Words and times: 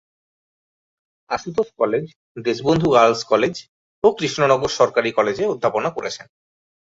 Ashutosh 1.29 1.67
college, 1.77 2.05
Deshbandhu 2.45 2.87
girls 2.89 3.21
college 3.23 3.55
ও 4.03 4.07
কৃষ্ণনগর 4.17 4.71
সরকারি 4.79 5.09
কলেজে 5.11 5.43
অধ্যাপনা 5.45 5.89
করেছেন। 5.89 6.27